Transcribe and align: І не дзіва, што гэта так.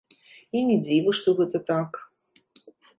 І 0.59 0.63
не 0.69 0.77
дзіва, 0.87 1.11
што 1.19 1.37
гэта 1.43 1.57
так. 1.71 2.05